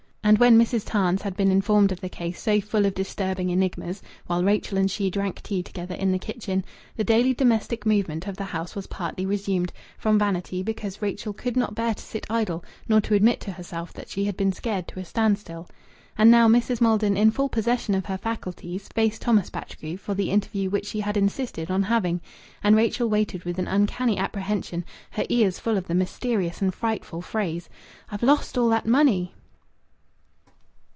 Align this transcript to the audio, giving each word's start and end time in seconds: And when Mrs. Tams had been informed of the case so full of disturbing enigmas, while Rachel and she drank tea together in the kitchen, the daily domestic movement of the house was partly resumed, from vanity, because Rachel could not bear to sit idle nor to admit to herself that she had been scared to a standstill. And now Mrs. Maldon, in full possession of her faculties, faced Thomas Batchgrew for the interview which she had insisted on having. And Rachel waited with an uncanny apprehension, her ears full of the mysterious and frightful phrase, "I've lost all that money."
And 0.23 0.37
when 0.37 0.57
Mrs. 0.57 0.85
Tams 0.85 1.23
had 1.23 1.35
been 1.35 1.51
informed 1.51 1.91
of 1.91 1.99
the 1.99 2.07
case 2.07 2.41
so 2.41 2.61
full 2.61 2.85
of 2.85 2.93
disturbing 2.93 3.49
enigmas, 3.51 4.01
while 4.27 4.45
Rachel 4.45 4.77
and 4.77 4.89
she 4.89 5.09
drank 5.09 5.41
tea 5.41 5.61
together 5.61 5.95
in 5.95 6.13
the 6.13 6.19
kitchen, 6.19 6.63
the 6.95 7.03
daily 7.03 7.33
domestic 7.33 7.85
movement 7.85 8.27
of 8.27 8.37
the 8.37 8.45
house 8.45 8.73
was 8.73 8.87
partly 8.87 9.25
resumed, 9.25 9.73
from 9.97 10.17
vanity, 10.17 10.63
because 10.63 11.01
Rachel 11.01 11.33
could 11.33 11.57
not 11.57 11.75
bear 11.75 11.93
to 11.95 12.01
sit 12.01 12.25
idle 12.29 12.63
nor 12.87 13.01
to 13.01 13.13
admit 13.13 13.41
to 13.41 13.51
herself 13.51 13.91
that 13.93 14.07
she 14.07 14.23
had 14.23 14.37
been 14.37 14.53
scared 14.53 14.87
to 14.89 15.01
a 15.01 15.03
standstill. 15.05 15.67
And 16.17 16.31
now 16.31 16.47
Mrs. 16.47 16.79
Maldon, 16.79 17.17
in 17.17 17.31
full 17.31 17.49
possession 17.49 17.93
of 17.93 18.05
her 18.05 18.17
faculties, 18.17 18.87
faced 18.87 19.23
Thomas 19.23 19.49
Batchgrew 19.49 19.97
for 19.97 20.13
the 20.13 20.29
interview 20.31 20.69
which 20.69 20.85
she 20.85 21.01
had 21.01 21.17
insisted 21.17 21.69
on 21.69 21.83
having. 21.83 22.21
And 22.63 22.77
Rachel 22.77 23.09
waited 23.09 23.43
with 23.43 23.59
an 23.59 23.67
uncanny 23.67 24.17
apprehension, 24.17 24.85
her 25.09 25.25
ears 25.27 25.59
full 25.59 25.75
of 25.75 25.87
the 25.87 25.95
mysterious 25.95 26.61
and 26.61 26.73
frightful 26.73 27.21
phrase, 27.21 27.67
"I've 28.09 28.23
lost 28.23 28.57
all 28.57 28.69
that 28.69 28.85
money." 28.85 29.33